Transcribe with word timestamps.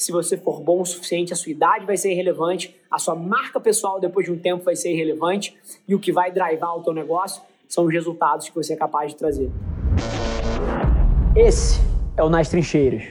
se 0.00 0.10
você 0.10 0.36
for 0.36 0.60
bom 0.60 0.80
o 0.80 0.86
suficiente, 0.86 1.32
a 1.32 1.36
sua 1.36 1.52
idade 1.52 1.84
vai 1.84 1.96
ser 1.96 2.12
irrelevante, 2.12 2.74
a 2.90 2.98
sua 2.98 3.14
marca 3.14 3.60
pessoal 3.60 4.00
depois 4.00 4.24
de 4.24 4.32
um 4.32 4.38
tempo 4.38 4.64
vai 4.64 4.74
ser 4.74 4.92
irrelevante 4.92 5.54
e 5.86 5.94
o 5.94 5.98
que 5.98 6.10
vai 6.10 6.32
drivar 6.32 6.74
o 6.74 6.82
teu 6.82 6.94
negócio 6.94 7.42
são 7.68 7.84
os 7.84 7.92
resultados 7.92 8.48
que 8.48 8.54
você 8.54 8.72
é 8.72 8.76
capaz 8.76 9.12
de 9.12 9.18
trazer. 9.18 9.50
Esse 11.36 11.80
é 12.16 12.24
o 12.24 12.30
Nas 12.30 12.48
Trincheiras. 12.48 13.04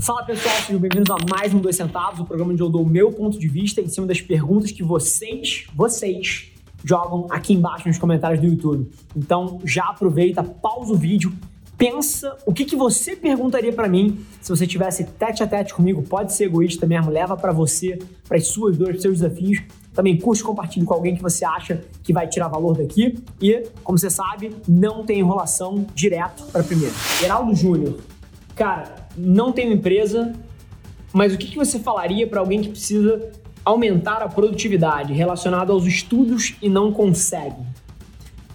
Fala 0.00 0.24
pessoal, 0.24 0.56
sejam 0.56 0.80
bem-vindos 0.80 1.10
a 1.10 1.16
mais 1.30 1.52
um 1.52 1.60
Dois 1.60 1.76
Centavos, 1.76 2.18
o 2.18 2.24
programa 2.24 2.52
onde 2.52 2.62
eu 2.62 2.70
dou 2.70 2.82
o 2.82 2.88
meu 2.88 3.12
ponto 3.12 3.38
de 3.38 3.46
vista 3.46 3.80
em 3.80 3.88
cima 3.88 4.06
das 4.06 4.20
perguntas 4.20 4.72
que 4.72 4.82
vocês, 4.82 5.66
vocês, 5.74 6.50
jogam 6.82 7.26
aqui 7.30 7.52
embaixo 7.52 7.86
nos 7.86 7.98
comentários 7.98 8.40
do 8.40 8.46
YouTube. 8.46 8.90
Então 9.14 9.60
já 9.64 9.84
aproveita, 9.84 10.42
pausa 10.42 10.94
o 10.94 10.96
vídeo, 10.96 11.32
pensa 11.76 12.36
o 12.46 12.52
que, 12.52 12.64
que 12.64 12.76
você 12.76 13.16
perguntaria 13.16 13.72
para 13.72 13.88
mim 13.88 14.24
se 14.40 14.50
você 14.50 14.66
tivesse 14.66 15.04
tete 15.04 15.42
a 15.42 15.46
tete 15.46 15.74
comigo. 15.74 16.02
Pode 16.02 16.32
ser 16.32 16.44
egoísta 16.44 16.86
mesmo, 16.86 17.10
leva 17.10 17.36
para 17.36 17.52
você, 17.52 17.98
para 18.28 18.36
as 18.36 18.46
suas 18.46 18.76
dores, 18.76 19.02
seus 19.02 19.20
desafios. 19.20 19.62
Também 19.92 20.16
curte, 20.16 20.42
compartilhe 20.42 20.86
com 20.86 20.94
alguém 20.94 21.14
que 21.14 21.22
você 21.22 21.44
acha 21.44 21.84
que 22.02 22.12
vai 22.12 22.26
tirar 22.26 22.48
valor 22.48 22.76
daqui. 22.76 23.18
E, 23.40 23.64
como 23.84 23.98
você 23.98 24.08
sabe, 24.08 24.54
não 24.66 25.04
tem 25.04 25.20
enrolação 25.20 25.86
direto 25.94 26.44
para 26.46 26.62
primeiro. 26.62 26.94
Geraldo 27.20 27.54
Júnior, 27.54 27.98
cara, 28.54 29.08
não 29.16 29.52
tenho 29.52 29.72
empresa, 29.72 30.32
mas 31.12 31.34
o 31.34 31.38
que, 31.38 31.48
que 31.48 31.56
você 31.56 31.78
falaria 31.78 32.26
para 32.26 32.40
alguém 32.40 32.62
que 32.62 32.70
precisa 32.70 33.30
aumentar 33.64 34.22
a 34.22 34.28
produtividade 34.28 35.12
relacionado 35.12 35.72
aos 35.72 35.84
estudos 35.84 36.54
e 36.62 36.68
não 36.68 36.92
consegue? 36.92 37.62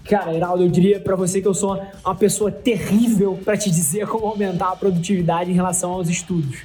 Cara, 0.08 0.34
Heraldo, 0.34 0.64
eu 0.64 0.70
diria 0.70 0.98
para 0.98 1.14
você 1.14 1.42
que 1.42 1.46
eu 1.46 1.52
sou 1.52 1.78
uma 2.02 2.14
pessoa 2.14 2.50
terrível 2.50 3.38
para 3.44 3.58
te 3.58 3.70
dizer 3.70 4.06
como 4.06 4.26
aumentar 4.26 4.70
a 4.70 4.76
produtividade 4.76 5.50
em 5.50 5.54
relação 5.54 5.92
aos 5.92 6.08
estudos. 6.08 6.60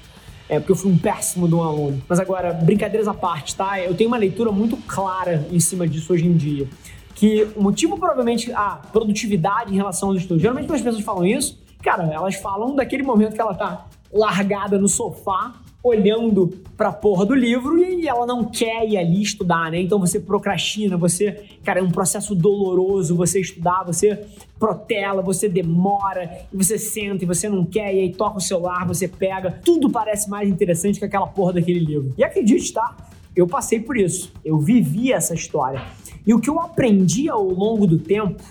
É 0.47 0.59
porque 0.59 0.71
eu 0.71 0.75
fui 0.77 0.89
um 0.89 0.97
péssimo 0.97 1.45
de 1.45 1.53
um 1.53 1.61
aluno. 1.61 2.01
Mas 2.07 2.21
agora, 2.21 2.53
brincadeiras 2.53 3.05
à 3.05 3.13
parte, 3.13 3.53
tá? 3.53 3.81
Eu 3.81 3.95
tenho 3.95 4.07
uma 4.07 4.15
leitura 4.15 4.49
muito 4.49 4.77
clara 4.87 5.45
em 5.51 5.59
cima 5.59 5.85
disso 5.85 6.13
hoje 6.13 6.25
em 6.25 6.37
dia. 6.37 6.69
Que 7.15 7.49
o 7.53 7.61
motivo 7.61 7.97
provavelmente 7.97 8.49
a 8.53 8.79
produtividade 8.93 9.73
em 9.73 9.75
relação 9.75 10.09
aos 10.09 10.19
estudos. 10.19 10.41
Geralmente 10.41 10.67
quando 10.67 10.77
as 10.77 10.81
pessoas 10.81 11.03
falam 11.03 11.25
isso, 11.25 11.59
cara, 11.81 12.03
elas 12.13 12.35
falam 12.35 12.73
daquele 12.73 13.03
momento 13.03 13.33
que 13.33 13.41
ela 13.41 13.53
tá 13.53 13.87
largada 14.09 14.79
no 14.79 14.87
sofá 14.87 15.53
olhando 15.83 16.47
pra 16.77 16.93
porra 16.93 17.25
do 17.25 17.35
livro 17.35 17.77
e 17.77 18.07
ela 18.07 18.25
não 18.25 18.45
quer 18.45 18.87
ir 18.87 18.97
ali 18.97 19.21
estudar, 19.21 19.69
né? 19.69 19.81
Então 19.81 19.99
você 19.99 20.17
procrastina, 20.17 20.95
você, 20.95 21.43
cara, 21.61 21.81
é 21.81 21.83
um 21.83 21.91
processo 21.91 22.33
doloroso 22.33 23.15
você 23.15 23.41
estudar, 23.41 23.83
você 23.83 24.25
protela, 24.57 25.21
você 25.21 25.49
demora, 25.49 26.45
você 26.53 26.77
senta 26.79 27.25
e 27.25 27.27
você 27.27 27.49
não 27.49 27.65
quer, 27.65 27.93
e 27.93 27.99
aí 27.99 28.13
toca 28.13 28.37
o 28.37 28.41
celular, 28.41 28.87
você 28.87 29.09
pega, 29.09 29.59
tudo 29.63 29.89
parece 29.89 30.29
mais 30.29 30.47
interessante 30.47 30.99
que 30.99 31.05
aquela 31.05 31.27
porra 31.27 31.53
daquele 31.53 31.79
livro. 31.79 32.13
E 32.17 32.23
acredite, 32.23 32.71
tá? 32.71 32.95
Eu 33.35 33.45
passei 33.45 33.81
por 33.81 33.97
isso, 33.97 34.31
eu 34.45 34.57
vivi 34.57 35.11
essa 35.11 35.33
história. 35.33 35.81
E 36.25 36.33
o 36.33 36.39
que 36.39 36.49
eu 36.49 36.61
aprendi 36.61 37.27
ao 37.27 37.43
longo 37.43 37.85
do 37.85 37.99
tempo 37.99 38.41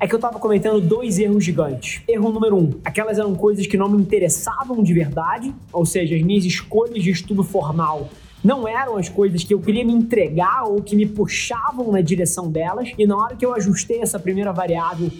é 0.00 0.06
que 0.06 0.14
eu 0.14 0.18
tava 0.18 0.38
cometendo 0.38 0.80
dois 0.80 1.18
erros 1.18 1.44
gigantes. 1.44 2.02
Erro 2.06 2.30
número 2.30 2.56
um, 2.56 2.70
aquelas 2.84 3.18
eram 3.18 3.34
coisas 3.34 3.66
que 3.66 3.76
não 3.76 3.88
me 3.88 4.00
interessavam 4.00 4.82
de 4.82 4.94
verdade, 4.94 5.52
ou 5.72 5.84
seja, 5.84 6.14
as 6.14 6.22
minhas 6.22 6.44
escolhas 6.44 7.02
de 7.02 7.10
estudo 7.10 7.42
formal 7.42 8.08
não 8.42 8.68
eram 8.68 8.96
as 8.96 9.08
coisas 9.08 9.42
que 9.42 9.52
eu 9.52 9.60
queria 9.60 9.84
me 9.84 9.92
entregar 9.92 10.64
ou 10.64 10.80
que 10.80 10.94
me 10.94 11.06
puxavam 11.06 11.90
na 11.90 12.00
direção 12.00 12.50
delas. 12.50 12.90
E 12.96 13.06
na 13.06 13.16
hora 13.16 13.34
que 13.34 13.44
eu 13.44 13.52
ajustei 13.52 14.00
essa 14.00 14.18
primeira 14.18 14.52
variável, 14.52 15.10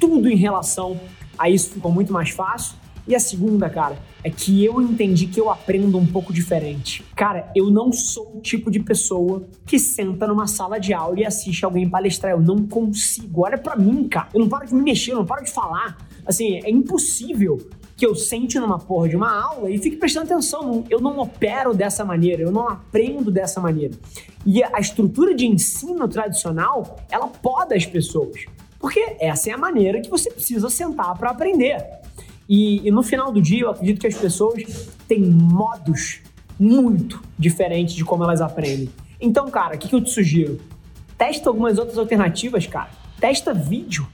tudo 0.00 0.28
em 0.28 0.36
relação 0.36 0.98
a 1.38 1.48
isso 1.48 1.70
ficou 1.70 1.92
muito 1.92 2.12
mais 2.12 2.30
fácil. 2.30 2.76
E 3.06 3.14
a 3.14 3.20
segunda, 3.20 3.68
cara, 3.68 3.98
é 4.22 4.30
que 4.30 4.64
eu 4.64 4.80
entendi 4.80 5.26
que 5.26 5.38
eu 5.38 5.50
aprendo 5.50 5.98
um 5.98 6.06
pouco 6.06 6.32
diferente. 6.32 7.04
Cara, 7.14 7.50
eu 7.54 7.70
não 7.70 7.92
sou 7.92 8.36
o 8.36 8.40
tipo 8.40 8.70
de 8.70 8.80
pessoa 8.80 9.46
que 9.66 9.78
senta 9.78 10.26
numa 10.26 10.46
sala 10.46 10.78
de 10.78 10.94
aula 10.94 11.20
e 11.20 11.26
assiste 11.26 11.64
alguém 11.64 11.88
palestrar. 11.88 12.32
Eu 12.32 12.40
não 12.40 12.66
consigo. 12.66 13.42
Olha 13.42 13.58
para 13.58 13.76
mim, 13.76 14.08
cara. 14.08 14.28
Eu 14.32 14.40
não 14.40 14.48
paro 14.48 14.66
de 14.66 14.74
me 14.74 14.82
mexer, 14.82 15.12
eu 15.12 15.16
não 15.16 15.26
paro 15.26 15.44
de 15.44 15.50
falar. 15.50 15.98
Assim, 16.26 16.60
é 16.64 16.70
impossível 16.70 17.58
que 17.96 18.06
eu 18.06 18.14
sente 18.14 18.58
numa 18.58 18.78
porra 18.78 19.08
de 19.08 19.16
uma 19.16 19.30
aula 19.30 19.70
e 19.70 19.78
fique 19.78 19.96
prestando 19.96 20.32
atenção. 20.32 20.84
Eu 20.88 21.00
não 21.00 21.18
opero 21.18 21.74
dessa 21.74 22.04
maneira, 22.04 22.42
eu 22.42 22.50
não 22.50 22.68
aprendo 22.68 23.30
dessa 23.30 23.60
maneira. 23.60 23.94
E 24.46 24.62
a 24.62 24.80
estrutura 24.80 25.34
de 25.34 25.46
ensino 25.46 26.08
tradicional, 26.08 26.96
ela 27.10 27.28
poda 27.28 27.74
as 27.74 27.84
pessoas. 27.84 28.46
Porque 28.78 29.16
essa 29.20 29.50
é 29.50 29.52
a 29.52 29.58
maneira 29.58 30.00
que 30.00 30.10
você 30.10 30.30
precisa 30.30 30.68
sentar 30.68 31.16
para 31.16 31.30
aprender. 31.30 32.03
E, 32.48 32.86
e, 32.86 32.90
no 32.90 33.02
final 33.02 33.32
do 33.32 33.40
dia, 33.40 33.62
eu 33.62 33.70
acredito 33.70 34.00
que 34.00 34.06
as 34.06 34.14
pessoas 34.14 34.88
têm 35.08 35.20
modos 35.20 36.20
muito 36.58 37.22
diferentes 37.38 37.94
de 37.94 38.04
como 38.04 38.22
elas 38.22 38.40
aprendem. 38.40 38.90
Então, 39.20 39.50
cara, 39.50 39.76
o 39.76 39.78
que, 39.78 39.88
que 39.88 39.94
eu 39.94 40.02
te 40.02 40.10
sugiro? 40.10 40.60
Testa 41.16 41.48
algumas 41.48 41.78
outras 41.78 41.96
alternativas, 41.96 42.66
cara. 42.66 42.90
Testa 43.18 43.54
vídeo. 43.54 44.06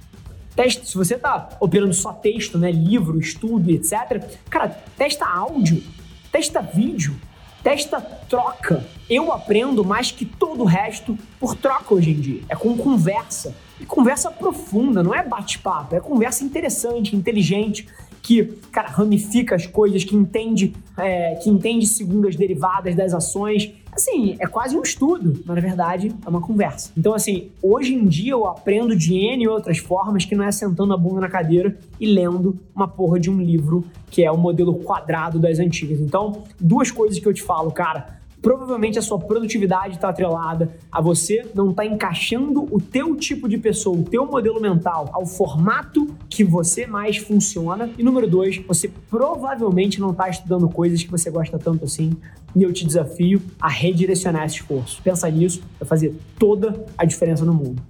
Testa, 0.55 0.85
se 0.85 0.97
você 0.97 1.17
tá 1.17 1.49
operando 1.59 1.95
só 1.95 2.13
texto, 2.13 2.59
né, 2.59 2.71
livro, 2.71 3.19
estudo, 3.19 3.71
etc. 3.71 4.23
Cara, 4.49 4.69
testa 4.97 5.27
áudio, 5.27 5.83
testa 6.31 6.61
vídeo, 6.61 7.17
testa 7.63 8.01
troca. 8.01 8.85
Eu 9.09 9.33
aprendo 9.33 9.85
mais 9.85 10.11
que 10.11 10.25
todo 10.25 10.63
o 10.63 10.67
resto 10.67 11.19
por 11.39 11.57
troca 11.57 11.95
hoje 11.95 12.11
em 12.11 12.21
dia. 12.21 12.43
É 12.49 12.55
com 12.55 12.77
conversa. 12.77 13.55
E 13.81 13.87
conversa 13.87 14.31
profunda, 14.31 15.03
não 15.03 15.15
é 15.15 15.23
bate-papo, 15.23 15.97
é 15.97 16.01
conversa 16.01 16.45
interessante, 16.45 17.17
inteligente 17.17 17.89
que, 18.23 18.45
cara, 18.71 18.89
ramifica 18.89 19.55
as 19.55 19.67
coisas, 19.67 20.05
que 20.05 20.15
entende, 20.15 20.75
é, 20.97 21.35
que 21.37 21.49
entende 21.49 21.87
segundo 21.87 22.29
as 22.29 22.37
derivadas 22.37 22.95
das 22.95 23.15
ações. 23.15 23.73
Assim, 23.93 24.37
é 24.39 24.47
quase 24.47 24.77
um 24.77 24.83
estudo, 24.83 25.43
mas 25.45 25.57
na 25.57 25.61
verdade 25.61 26.15
é 26.25 26.29
uma 26.29 26.41
conversa. 26.41 26.93
Então, 26.97 27.13
assim, 27.13 27.51
hoje 27.63 27.95
em 27.95 28.07
dia 28.07 28.33
eu 28.33 28.47
aprendo 28.47 28.95
de 28.95 29.15
N 29.15 29.49
outras 29.49 29.79
formas 29.79 30.25
que 30.25 30.35
não 30.35 30.45
é 30.45 30.53
sentando 30.53 30.93
a 30.93 30.97
bunda 30.97 31.21
na 31.21 31.29
cadeira 31.29 31.77
e 31.99 32.07
lendo 32.07 32.59
uma 32.75 32.87
porra 32.87 33.19
de 33.19 33.29
um 33.29 33.41
livro 33.41 33.85
que 34.11 34.25
é 34.25 34.31
o 34.31 34.37
modelo 34.37 34.75
quadrado 34.75 35.39
das 35.39 35.59
antigas. 35.59 36.01
Então, 36.01 36.45
duas 36.59 36.91
coisas 36.91 37.19
que 37.19 37.27
eu 37.27 37.35
te 37.35 37.43
falo, 37.43 37.71
cara 37.73 38.20
provavelmente 38.41 38.99
a 38.99 39.03
sua 39.03 39.19
produtividade 39.19 39.97
está 39.97 40.09
atrelada 40.09 40.77
a 40.91 41.01
você 41.01 41.47
não 41.55 41.71
estar 41.71 41.83
tá 41.83 41.89
encaixando 41.89 42.67
o 42.71 42.81
teu 42.81 43.17
tipo 43.17 43.49
de 43.49 43.59
pessoa, 43.59 43.99
o 43.99 44.03
teu 44.03 44.27
modelo 44.27 44.61
mental 44.61 45.11
ao 45.13 45.27
formato 45.27 46.15
que 46.29 46.43
você 46.43 46.87
mais 46.87 47.19
funciona. 47.19 47.91
E 47.99 48.03
número 48.03 48.29
dois, 48.29 48.59
você 48.59 48.91
provavelmente 49.11 50.01
não 50.01 50.11
está 50.11 50.29
estudando 50.29 50.69
coisas 50.69 51.03
que 51.03 51.11
você 51.11 51.31
gosta 51.31 51.59
tanto 51.59 51.85
assim. 51.85 52.13
E 52.55 52.63
eu 52.63 52.73
te 52.73 52.85
desafio 52.85 53.41
a 53.61 53.69
redirecionar 53.69 54.45
esse 54.45 54.57
esforço. 54.57 55.01
Pensa 55.03 55.31
nisso, 55.31 55.63
vai 55.79 55.89
fazer 55.89 56.15
toda 56.39 56.85
a 56.97 57.05
diferença 57.05 57.45
no 57.45 57.55
mundo. 57.55 57.81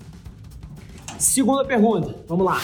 Segunda 1.19 1.65
pergunta, 1.65 2.17
vamos 2.27 2.45
lá. 2.45 2.61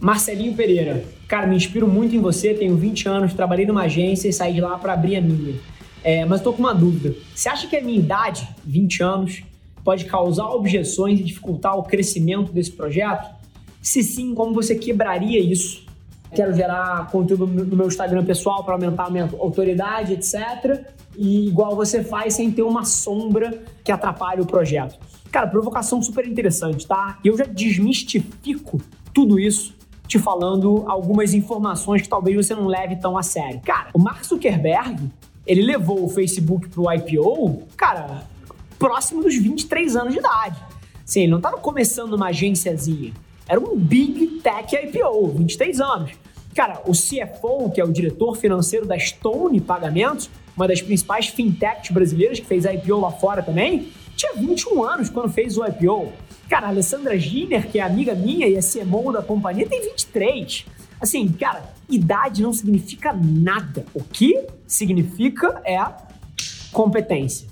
Marcelinho 0.00 0.54
Pereira. 0.54 1.04
Cara, 1.28 1.46
me 1.46 1.56
inspiro 1.56 1.88
muito 1.88 2.14
em 2.14 2.20
você, 2.20 2.52
tenho 2.52 2.76
20 2.76 3.08
anos, 3.08 3.32
trabalhei 3.32 3.64
numa 3.64 3.82
agência 3.82 4.28
e 4.28 4.32
saí 4.32 4.52
de 4.52 4.60
lá 4.60 4.76
para 4.76 4.92
abrir 4.92 5.16
a 5.16 5.20
minha. 5.20 5.54
É, 6.04 6.24
mas 6.26 6.40
estou 6.40 6.52
com 6.52 6.60
uma 6.60 6.74
dúvida. 6.74 7.16
Você 7.34 7.48
acha 7.48 7.66
que 7.66 7.74
a 7.74 7.82
minha 7.82 7.98
idade, 7.98 8.46
20 8.64 9.02
anos, 9.02 9.42
pode 9.82 10.04
causar 10.04 10.50
objeções 10.50 11.18
e 11.18 11.24
dificultar 11.24 11.76
o 11.78 11.82
crescimento 11.82 12.52
desse 12.52 12.70
projeto? 12.70 13.34
Se 13.80 14.02
sim, 14.02 14.34
como 14.34 14.54
você 14.54 14.74
quebraria 14.74 15.40
isso? 15.40 15.82
Quero 16.34 16.54
gerar 16.54 17.10
conteúdo 17.10 17.46
no 17.46 17.76
meu 17.76 17.86
Instagram 17.86 18.24
pessoal 18.24 18.62
para 18.64 18.74
aumentar 18.74 19.06
a 19.06 19.10
minha 19.10 19.30
autoridade, 19.38 20.12
etc. 20.12 20.86
E 21.16 21.46
igual 21.46 21.74
você 21.74 22.04
faz 22.04 22.34
sem 22.34 22.50
ter 22.50 22.62
uma 22.62 22.84
sombra 22.84 23.62
que 23.82 23.90
atrapalhe 23.90 24.42
o 24.42 24.46
projeto. 24.46 24.98
Cara, 25.30 25.46
provocação 25.46 26.02
super 26.02 26.26
interessante, 26.26 26.86
tá? 26.86 27.18
Eu 27.24 27.36
já 27.36 27.44
desmistifico 27.44 28.80
tudo 29.12 29.38
isso 29.38 29.74
te 30.06 30.18
falando 30.18 30.84
algumas 30.86 31.32
informações 31.32 32.02
que 32.02 32.08
talvez 32.08 32.36
você 32.36 32.54
não 32.54 32.66
leve 32.66 32.96
tão 32.96 33.16
a 33.16 33.22
sério. 33.22 33.60
Cara, 33.64 33.88
o 33.94 33.98
Mark 33.98 34.24
Zuckerberg, 34.24 35.10
ele 35.46 35.62
levou 35.62 36.04
o 36.04 36.08
Facebook 36.08 36.68
pro 36.68 36.92
IPO, 36.92 37.62
cara, 37.76 38.24
próximo 38.78 39.22
dos 39.22 39.34
23 39.36 39.96
anos 39.96 40.12
de 40.12 40.18
idade. 40.18 40.60
Sim, 41.04 41.22
ele 41.22 41.30
não 41.30 41.38
estava 41.38 41.58
começando 41.58 42.14
uma 42.14 42.28
agênciazinha. 42.28 43.12
Era 43.46 43.60
um 43.60 43.76
Big 43.76 44.40
Tech 44.40 44.74
IPO, 44.74 45.28
23 45.36 45.80
anos. 45.80 46.12
Cara, 46.54 46.80
o 46.86 46.92
CFO, 46.92 47.70
que 47.70 47.80
é 47.80 47.84
o 47.84 47.92
diretor 47.92 48.36
financeiro 48.36 48.86
da 48.86 48.98
Stone 48.98 49.60
Pagamentos, 49.60 50.30
uma 50.56 50.68
das 50.68 50.80
principais 50.80 51.26
fintechs 51.26 51.90
brasileiras 51.90 52.40
que 52.40 52.46
fez 52.46 52.64
IPO 52.64 53.00
lá 53.00 53.10
fora 53.10 53.42
também, 53.42 53.88
tinha 54.16 54.32
21 54.34 54.82
anos 54.82 55.10
quando 55.10 55.32
fez 55.32 55.58
o 55.58 55.64
IPO. 55.64 56.12
Cara, 56.48 56.66
a 56.66 56.70
Alessandra 56.70 57.18
Giner, 57.18 57.68
que 57.68 57.78
é 57.78 57.82
amiga 57.82 58.14
minha 58.14 58.46
e 58.46 58.54
é 58.54 58.60
CMO 58.60 59.12
da 59.12 59.22
companhia, 59.22 59.66
tem 59.66 59.82
23. 59.82 60.64
Assim, 61.04 61.28
cara, 61.28 61.70
idade 61.86 62.42
não 62.42 62.50
significa 62.50 63.12
nada. 63.12 63.84
O 63.92 64.02
que 64.02 64.46
significa 64.66 65.60
é 65.62 65.78
competência, 66.72 67.46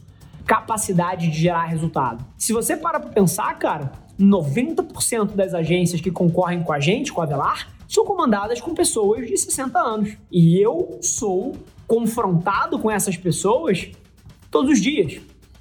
capacidade 0.46 1.30
de 1.30 1.38
gerar 1.38 1.66
resultado. 1.66 2.24
Se 2.38 2.54
você 2.54 2.78
para 2.78 2.98
pra 2.98 3.10
pensar, 3.10 3.52
cara, 3.58 3.92
90% 4.18 5.34
das 5.34 5.52
agências 5.52 6.00
que 6.00 6.10
concorrem 6.10 6.62
com 6.62 6.72
a 6.72 6.80
gente, 6.80 7.12
com 7.12 7.20
a 7.20 7.26
Velar, 7.26 7.68
são 7.86 8.06
comandadas 8.06 8.58
com 8.58 8.72
pessoas 8.74 9.26
de 9.26 9.36
60 9.36 9.78
anos. 9.78 10.16
E 10.30 10.58
eu 10.58 10.98
sou 11.02 11.54
confrontado 11.86 12.78
com 12.78 12.90
essas 12.90 13.18
pessoas 13.18 13.90
todos 14.50 14.70
os 14.70 14.80
dias. 14.80 15.20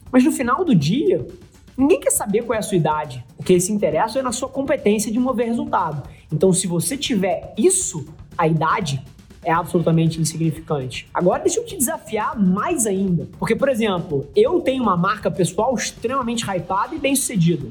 Mas 0.09 0.23
no 0.23 0.31
final 0.31 0.63
do 0.63 0.73
dia, 0.73 1.27
ninguém 1.75 1.99
quer 1.99 2.11
saber 2.11 2.43
qual 2.43 2.55
é 2.55 2.59
a 2.59 2.61
sua 2.61 2.77
idade. 2.77 3.21
O 3.41 3.43
que 3.43 3.53
eles 3.53 3.63
se 3.63 3.71
interessam 3.71 4.19
é 4.19 4.23
na 4.23 4.31
sua 4.31 4.47
competência 4.47 5.11
de 5.11 5.17
mover 5.17 5.47
resultado. 5.47 6.07
Então, 6.31 6.53
se 6.53 6.67
você 6.67 6.95
tiver 6.95 7.55
isso, 7.57 8.05
a 8.37 8.47
idade, 8.47 9.03
é 9.43 9.51
absolutamente 9.51 10.21
insignificante. 10.21 11.09
Agora 11.11 11.41
deixa 11.41 11.59
eu 11.59 11.65
te 11.65 11.75
desafiar 11.75 12.39
mais 12.39 12.85
ainda. 12.85 13.27
Porque, 13.39 13.55
por 13.55 13.67
exemplo, 13.67 14.27
eu 14.35 14.61
tenho 14.61 14.83
uma 14.83 14.95
marca 14.95 15.31
pessoal 15.31 15.73
extremamente 15.73 16.45
hypada 16.45 16.93
e 16.93 16.99
bem 16.99 17.15
sucedida. 17.15 17.67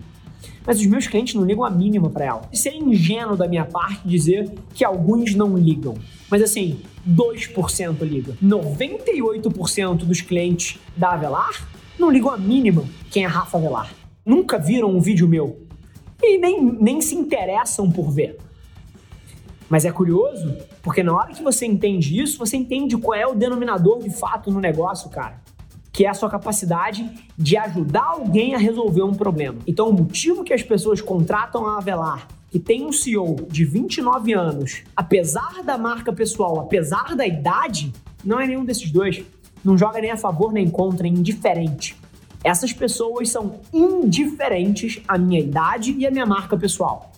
Mas 0.67 0.81
os 0.81 0.87
meus 0.87 1.07
clientes 1.07 1.37
não 1.37 1.45
ligam 1.45 1.65
a 1.65 1.71
mínima 1.71 2.11
para 2.11 2.25
ela. 2.25 2.43
Seria 2.53 2.83
ingênuo 2.83 3.37
da 3.37 3.47
minha 3.47 3.65
parte 3.65 4.01
dizer 4.05 4.53
que 4.75 4.85
alguns 4.85 5.37
não 5.37 5.57
ligam. 5.57 5.95
Mas 6.29 6.43
assim, 6.43 6.81
2% 7.09 8.03
liga. 8.03 8.37
98% 8.43 9.99
dos 9.99 10.21
clientes 10.21 10.81
da 10.97 11.13
Avelar 11.13 11.65
não 11.97 12.11
ligam 12.11 12.31
a 12.31 12.37
mínima 12.37 12.83
quem 13.09 13.23
é 13.23 13.29
Rafa 13.29 13.57
Avelar. 13.57 14.00
Nunca 14.25 14.59
viram 14.59 14.91
um 14.91 15.01
vídeo 15.01 15.27
meu. 15.27 15.67
E 16.23 16.39
nem, 16.39 16.63
nem 16.63 17.01
se 17.01 17.15
interessam 17.15 17.91
por 17.91 18.11
ver. 18.11 18.37
Mas 19.69 19.85
é 19.85 19.93
curioso, 19.93 20.57
porque 20.83 21.03
na 21.03 21.15
hora 21.15 21.33
que 21.33 21.43
você 21.43 21.65
entende 21.65 22.21
isso, 22.21 22.39
você 22.39 22.57
entende 22.57 22.97
qual 22.97 23.17
é 23.17 23.27
o 23.27 23.35
denominador 23.35 24.03
de 24.03 24.11
fato 24.11 24.51
no 24.51 24.61
negócio, 24.61 25.09
cara. 25.09 25.41
Que 25.93 26.05
é 26.05 26.09
a 26.09 26.15
sua 26.15 26.29
capacidade 26.29 27.09
de 27.39 27.57
ajudar 27.57 28.05
alguém 28.05 28.55
a 28.55 28.59
resolver 28.59 29.03
um 29.03 29.15
problema. 29.15 29.59
Então, 29.67 29.89
o 29.89 29.93
motivo 29.93 30.43
que 30.43 30.53
as 30.53 30.63
pessoas 30.63 31.01
contratam 31.01 31.67
a 31.67 31.79
Avelar, 31.79 32.27
que 32.51 32.59
tem 32.59 32.85
um 32.85 32.93
CEO 32.93 33.47
de 33.49 33.65
29 33.65 34.33
anos, 34.35 34.83
apesar 34.97 35.63
da 35.65 35.79
marca 35.79 36.13
pessoal, 36.13 36.59
apesar 36.59 37.15
da 37.15 37.25
idade, 37.25 37.93
não 38.25 38.41
é 38.41 38.47
nenhum 38.49 38.65
desses 38.65 38.91
dois. 38.91 39.23
Não 39.65 39.79
joga 39.79 40.01
nem 40.01 40.11
a 40.11 40.17
favor 40.17 40.53
nem 40.53 40.69
contra, 40.69 41.07
é 41.07 41.11
indiferente. 41.11 42.00
Essas 42.43 42.73
pessoas 42.73 43.29
são 43.29 43.61
indiferentes 43.73 45.01
à 45.07 45.19
minha 45.19 45.41
idade 45.41 45.95
e 45.99 46.07
à 46.07 46.11
minha 46.11 46.25
marca 46.25 46.57
pessoal. 46.57 47.13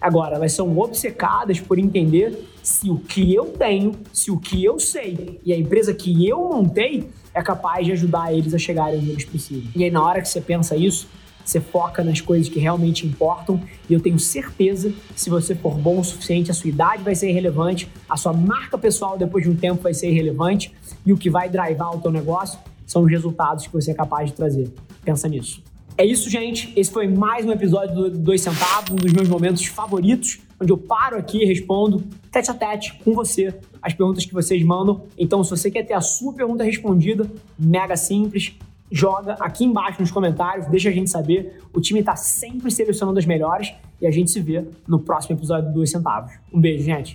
Agora, 0.00 0.36
elas 0.36 0.52
são 0.52 0.78
obcecadas 0.78 1.60
por 1.60 1.78
entender 1.78 2.46
se 2.62 2.90
o 2.90 2.98
que 2.98 3.34
eu 3.34 3.46
tenho, 3.46 3.92
se 4.12 4.30
o 4.30 4.38
que 4.38 4.62
eu 4.62 4.78
sei 4.78 5.40
e 5.44 5.52
a 5.52 5.56
empresa 5.56 5.94
que 5.94 6.28
eu 6.28 6.38
montei 6.38 7.08
é 7.32 7.42
capaz 7.42 7.86
de 7.86 7.92
ajudar 7.92 8.32
eles 8.32 8.52
a 8.52 8.58
chegarem 8.58 8.98
onde 8.98 9.10
eles 9.10 9.24
precisam. 9.24 9.70
E 9.74 9.84
aí, 9.84 9.90
na 9.90 10.02
hora 10.02 10.20
que 10.20 10.28
você 10.28 10.40
pensa 10.40 10.76
isso, 10.76 11.08
você 11.44 11.60
foca 11.60 12.02
nas 12.02 12.20
coisas 12.20 12.48
que 12.48 12.58
realmente 12.58 13.06
importam 13.06 13.60
e 13.88 13.92
eu 13.92 14.00
tenho 14.00 14.18
certeza 14.18 14.90
que 14.90 15.20
se 15.20 15.28
você 15.28 15.54
for 15.54 15.74
bom 15.74 16.00
o 16.00 16.04
suficiente, 16.04 16.50
a 16.50 16.54
sua 16.54 16.70
idade 16.70 17.02
vai 17.02 17.14
ser 17.14 17.28
irrelevante, 17.28 17.88
a 18.08 18.16
sua 18.16 18.32
marca 18.32 18.78
pessoal 18.78 19.18
depois 19.18 19.44
de 19.44 19.50
um 19.50 19.56
tempo 19.56 19.82
vai 19.82 19.92
ser 19.92 20.10
irrelevante 20.10 20.72
e 21.04 21.12
o 21.12 21.18
que 21.18 21.28
vai 21.28 21.50
drivar 21.50 21.94
o 21.94 22.00
teu 22.00 22.10
negócio 22.10 22.58
são 22.86 23.02
os 23.02 23.10
resultados 23.10 23.66
que 23.66 23.72
você 23.72 23.90
é 23.90 23.94
capaz 23.94 24.30
de 24.30 24.36
trazer. 24.36 24.72
Pensa 25.04 25.28
nisso. 25.28 25.62
É 25.96 26.04
isso, 26.04 26.28
gente. 26.28 26.72
Esse 26.76 26.90
foi 26.90 27.06
mais 27.06 27.46
um 27.46 27.52
episódio 27.52 27.94
do 27.94 28.10
Dois 28.10 28.40
Centavos, 28.40 28.90
um 28.90 28.96
dos 28.96 29.12
meus 29.12 29.28
momentos 29.28 29.64
favoritos, 29.66 30.40
onde 30.60 30.72
eu 30.72 30.76
paro 30.76 31.16
aqui 31.16 31.42
e 31.42 31.44
respondo 31.44 32.02
tete 32.32 32.50
a 32.50 32.54
tete 32.54 32.98
com 33.04 33.12
você 33.12 33.54
as 33.80 33.94
perguntas 33.94 34.24
que 34.24 34.32
vocês 34.32 34.60
mandam. 34.64 35.04
Então, 35.16 35.44
se 35.44 35.50
você 35.50 35.70
quer 35.70 35.84
ter 35.84 35.94
a 35.94 36.00
sua 36.00 36.32
pergunta 36.32 36.64
respondida, 36.64 37.30
mega 37.56 37.96
simples, 37.96 38.56
joga 38.90 39.34
aqui 39.34 39.64
embaixo 39.64 40.00
nos 40.00 40.10
comentários, 40.10 40.66
deixa 40.66 40.88
a 40.88 40.92
gente 40.92 41.10
saber. 41.10 41.60
O 41.72 41.80
time 41.80 42.00
está 42.00 42.16
sempre 42.16 42.72
selecionando 42.72 43.18
as 43.18 43.26
melhores 43.26 43.72
e 44.00 44.06
a 44.06 44.10
gente 44.10 44.32
se 44.32 44.40
vê 44.40 44.64
no 44.88 44.98
próximo 44.98 45.36
episódio 45.36 45.68
do 45.68 45.74
Dois 45.74 45.90
Centavos. 45.90 46.32
Um 46.52 46.60
beijo, 46.60 46.84
gente. 46.84 47.14